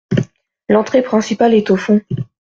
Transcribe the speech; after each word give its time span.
L’entrée 0.67 1.03
principale 1.03 1.53
est 1.53 1.69
au 1.69 1.77
fond. 1.77 2.01